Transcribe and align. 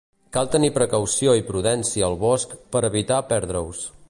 Cal 0.37 0.47
tenir 0.55 0.71
precaució 0.77 1.35
i 1.41 1.45
prudència 1.51 2.09
al 2.11 2.19
bosc 2.27 2.57
per 2.77 2.85
evitar 2.93 3.25
perdre-us. 3.35 3.89